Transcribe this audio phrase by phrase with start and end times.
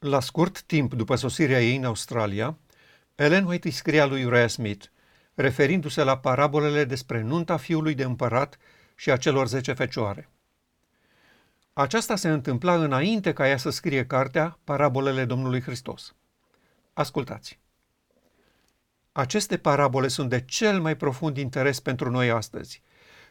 [0.00, 2.58] La scurt timp după sosirea ei în Australia,
[3.14, 4.86] Ellen White îi scria lui Uriah Smith,
[5.34, 8.58] referindu-se la parabolele despre nunta fiului de împărat
[8.94, 10.28] și a celor zece fecioare.
[11.72, 16.14] Aceasta se întâmpla înainte ca ea să scrie cartea Parabolele Domnului Hristos.
[16.92, 17.58] Ascultați!
[19.12, 22.82] Aceste parabole sunt de cel mai profund interes pentru noi astăzi.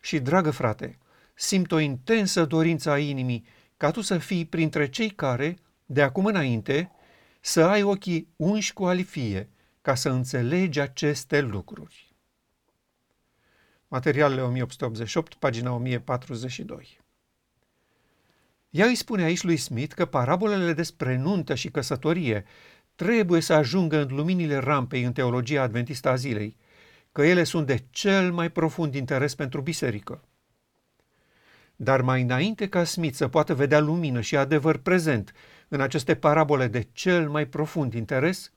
[0.02, 0.98] Și, dragă frate,
[1.34, 3.46] simt o intensă dorință a inimii
[3.78, 5.58] ca tu să fii printre cei care,
[5.92, 6.92] de acum înainte,
[7.42, 9.50] să ai ochii unși cu alifie
[9.82, 12.16] ca să înțelegi aceste lucruri.
[13.88, 17.00] Materialele 1888, pagina 1042
[18.70, 22.46] ea îi spune aici lui Smith că parabolele despre nuntă și căsătorie
[22.96, 26.58] trebuie să ajungă în luminile rampei în teologia adventistă a zilei,
[27.12, 30.24] că ele sunt de cel mai profund interes pentru biserică.
[31.76, 35.34] Dar mai înainte ca Smith să poată vedea lumină și adevăr prezent
[35.70, 38.52] în aceste parabole de cel mai profund interes,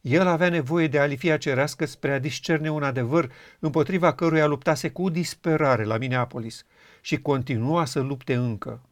[0.00, 5.08] el avea nevoie de alifia cerească spre a discerne un adevăr împotriva căruia luptase cu
[5.08, 6.64] disperare la Minneapolis
[7.00, 8.82] și continua să lupte încă.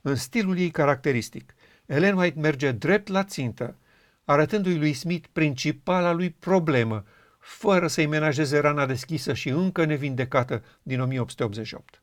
[0.00, 1.54] În stilul ei caracteristic,
[1.86, 3.76] Ellen White merge drept la țintă,
[4.24, 7.04] arătându-i lui Smith principala lui problemă,
[7.38, 12.02] fără să-i menajeze rana deschisă și încă nevindecată din 1888.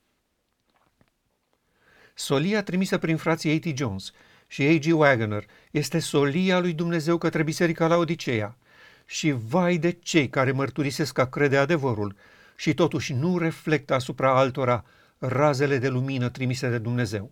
[2.13, 3.77] Solia trimisă prin frații A.T.
[3.77, 4.11] Jones
[4.47, 4.99] și A.G.
[4.99, 8.57] Wagoner este solia lui Dumnezeu către Biserica la Odiceea
[9.05, 12.15] și vai de cei care mărturisesc că crede adevărul
[12.55, 14.85] și totuși nu reflectă asupra altora
[15.17, 17.31] razele de lumină trimise de Dumnezeu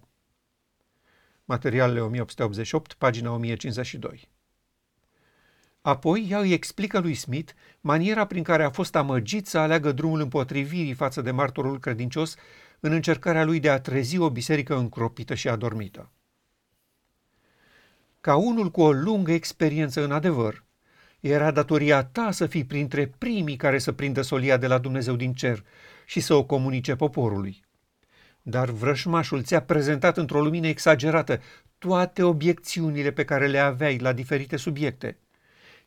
[1.52, 4.30] materialele 1888, pagina 1052.
[5.82, 10.20] Apoi, ea îi explică lui Smith maniera prin care a fost amăgit să aleagă drumul
[10.20, 12.36] împotrivirii față de martorul credincios
[12.84, 16.12] în încercarea lui de a trezi o biserică încropită și adormită.
[18.22, 20.64] Ca unul cu o lungă experiență în adevăr,
[21.20, 25.34] era datoria ta să fii printre primii care să prindă solia de la Dumnezeu din
[25.34, 25.64] cer
[26.06, 27.64] și să o comunice poporului.
[28.42, 31.42] Dar vrășmașul ți-a prezentat într-o lumină exagerată
[31.78, 35.18] toate obiecțiunile pe care le aveai la diferite subiecte,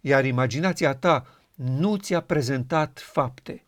[0.01, 3.65] iar imaginația ta nu ți-a prezentat fapte.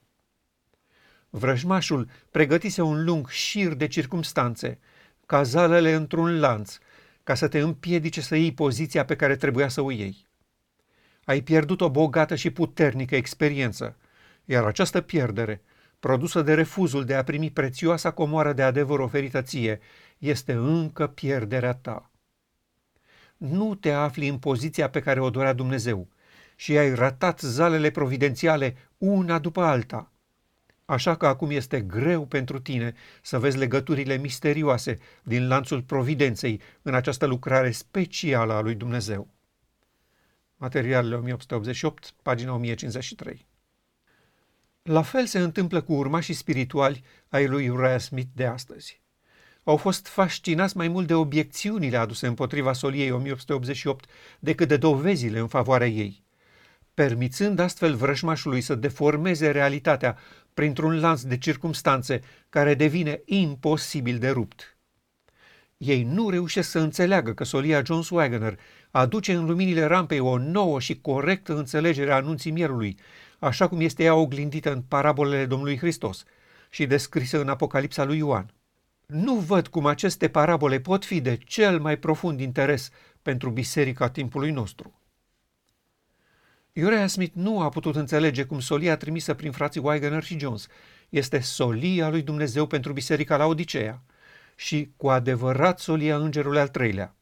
[1.39, 4.79] Vrăjmașul pregătise un lung șir de circumstanțe,
[5.27, 6.79] cazalele într-un lanț,
[7.23, 10.27] ca să te împiedice să iei poziția pe care trebuia să o iei.
[11.25, 13.97] Ai pierdut o bogată și puternică experiență,
[14.45, 15.63] iar această pierdere
[16.01, 19.81] produsă de refuzul de a primi prețioasa comoară de adevăr oferită ție,
[20.19, 22.11] este încă pierderea ta.
[23.37, 26.09] Nu te afli în poziția pe care o dorea Dumnezeu
[26.55, 30.11] și ai ratat zalele providențiale una după alta.
[30.87, 36.95] Așa că acum este greu pentru tine să vezi legăturile misterioase din lanțul providenței în
[36.95, 39.29] această lucrare specială a lui Dumnezeu.
[40.57, 43.47] Materialele 1888, pagina 1053
[44.87, 49.01] la fel se întâmplă cu urmașii spirituali ai lui Uriah Smith de astăzi.
[49.65, 55.49] Au fost fascinați mai mult de obiecțiunile aduse împotriva soliei 1888 decât de dovezile în
[55.49, 56.25] favoarea ei,
[56.95, 60.19] permițând astfel vrăjmașului să deformeze realitatea
[60.57, 64.79] printr-un lanț de circumstanțe care devine imposibil de rupt.
[65.77, 68.59] Ei nu reușesc să înțeleagă că solia Jones Wagoner
[68.91, 72.99] aduce în luminile rampei o nouă și corectă înțelegere a anunții mierului,
[73.39, 76.25] așa cum este ea oglindită în parabolele Domnului Hristos
[76.71, 78.55] și descrisă în Apocalipsa lui Ioan.
[79.07, 82.91] Nu văd cum aceste parabole pot fi de cel mai profund interes
[83.23, 85.01] pentru biserica timpului nostru.
[86.83, 90.67] Uriah Smith nu a putut înțelege cum solia trimisă prin frații Wagner și Jones
[91.09, 94.03] este solia lui Dumnezeu pentru biserica la Odiceea
[94.57, 97.17] și cu adevărat solia îngerului al treilea.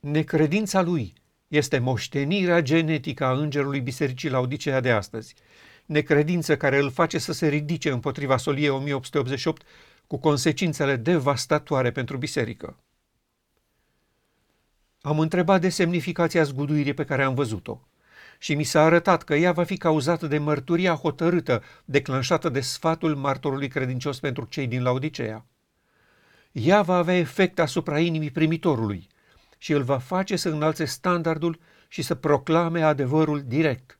[0.00, 1.14] Necredința lui
[1.48, 5.34] este moștenirea genetică a îngerului bisericii la Odiceea de astăzi,
[5.86, 9.62] necredință care îl face să se ridice împotriva soliei 1888
[10.06, 12.76] cu consecințele devastatoare pentru biserică.
[15.00, 17.80] Am întrebat de semnificația zguduirii pe care am văzut-o
[18.38, 23.16] și mi s-a arătat că ea va fi cauzată de mărturia hotărâtă declanșată de sfatul
[23.16, 25.46] martorului credincios pentru cei din Laodicea.
[26.52, 29.08] Ea va avea efect asupra inimii primitorului
[29.58, 33.98] și îl va face să înalțe standardul și să proclame adevărul direct.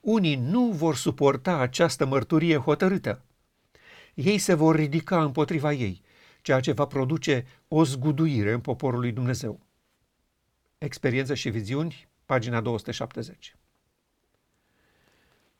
[0.00, 3.24] Unii nu vor suporta această mărturie hotărâtă.
[4.14, 6.02] Ei se vor ridica împotriva ei,
[6.42, 9.60] ceea ce va produce o zguduire în poporul lui Dumnezeu.
[10.78, 13.56] Experiență și viziuni, pagina 270.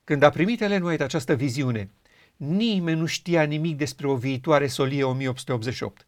[0.05, 1.91] Când a primit Ellen White această viziune,
[2.37, 6.07] nimeni nu știa nimic despre o viitoare solie 1888,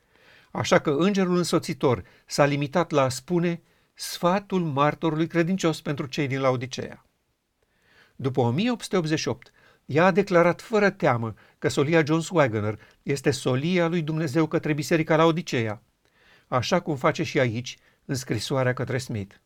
[0.50, 3.62] Așa că îngerul însoțitor s-a limitat la a spune
[3.94, 7.06] sfatul martorului credincios pentru cei din Laodicea.
[8.16, 9.52] După 1888,
[9.86, 15.16] ea a declarat fără teamă că solia John Swaggener este solia lui Dumnezeu către Biserica
[15.16, 15.82] Laodicea,
[16.46, 19.41] așa cum face și aici în scrisoarea către Smith.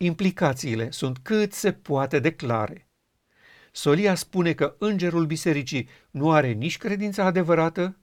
[0.00, 2.88] Implicațiile sunt cât se poate de clare.
[3.72, 7.96] Solia spune că îngerul bisericii nu are nici credința adevărată,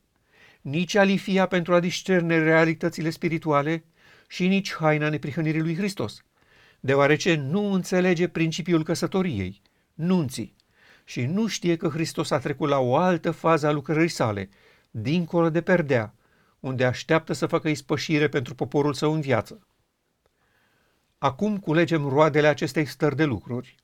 [0.61, 3.83] nici alifia pentru a discerne realitățile spirituale
[4.27, 6.23] și nici haina neprihănirii lui Hristos,
[6.79, 9.61] deoarece nu înțelege principiul căsătoriei,
[9.93, 10.55] nunții,
[11.03, 14.49] și nu știe că Hristos a trecut la o altă fază a lucrării sale,
[14.91, 16.13] dincolo de perdea,
[16.59, 19.67] unde așteaptă să facă ispășire pentru poporul său în viață.
[21.17, 23.75] Acum culegem roadele acestei stări de lucruri.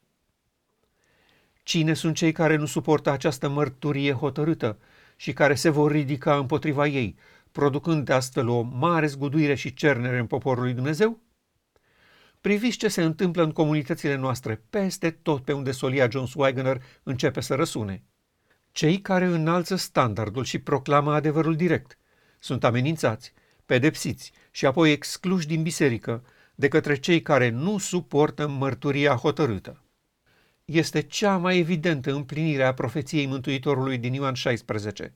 [1.63, 4.77] Cine sunt cei care nu suportă această mărturie hotărâtă
[5.15, 7.17] și care se vor ridica împotriva ei,
[7.51, 11.19] producând astfel o mare zguduire și cernere în poporul lui Dumnezeu?
[12.41, 17.41] Priviți ce se întâmplă în comunitățile noastre, peste tot pe unde solia John Swagner începe
[17.41, 18.03] să răsune.
[18.71, 21.97] Cei care înalță standardul și proclamă adevărul direct
[22.39, 23.33] sunt amenințați,
[23.65, 26.23] pedepsiți și apoi excluși din biserică
[26.61, 29.81] de către cei care nu suportă mărturia hotărâtă.
[30.65, 35.13] Este cea mai evidentă împlinire a profeției Mântuitorului din Ioan 16.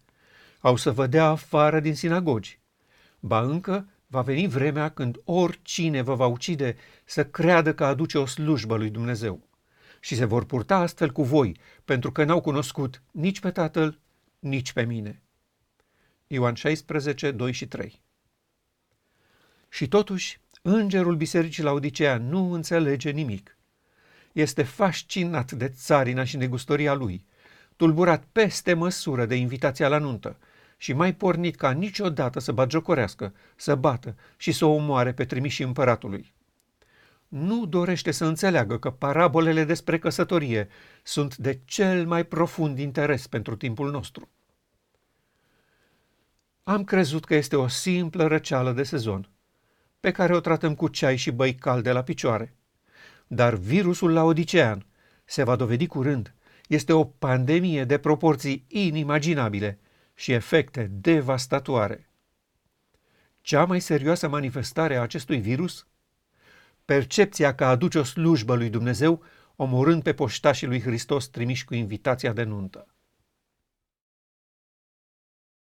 [0.59, 2.59] Au să vă dea afară din sinagogi.
[3.19, 8.25] Ba încă va veni vremea când oricine vă va ucide să creadă că aduce o
[8.25, 9.47] slujbă lui Dumnezeu.
[9.99, 13.99] Și se vor purta astfel cu voi, pentru că n-au cunoscut nici pe Tatăl,
[14.39, 15.21] nici pe mine.
[16.27, 18.01] Ioan 16, 2 și 3
[19.69, 23.57] Și totuși, îngerul bisericii la Odisea nu înțelege nimic.
[24.31, 27.25] Este fascinat de țarina și negustoria lui,
[27.75, 30.37] tulburat peste măsură de invitația la nuntă
[30.77, 35.65] și mai pornit ca niciodată să batjocorească, să bată și să o omoare pe trimișii
[35.65, 36.33] împăratului.
[37.27, 40.67] Nu dorește să înțeleagă că parabolele despre căsătorie
[41.03, 44.29] sunt de cel mai profund interes pentru timpul nostru.
[46.63, 49.29] Am crezut că este o simplă răceală de sezon,
[50.05, 52.55] pe care o tratăm cu ceai și băi calde la picioare.
[53.27, 54.85] Dar virusul la odicean
[55.23, 56.33] se va dovedi curând.
[56.67, 59.79] Este o pandemie de proporții inimaginabile
[60.13, 62.09] și efecte devastatoare.
[63.41, 65.87] Cea mai serioasă manifestare a acestui virus?
[66.85, 69.23] Percepția că aduce o slujbă lui Dumnezeu,
[69.55, 72.94] omorând pe poștașii lui Hristos trimiși cu invitația de nuntă.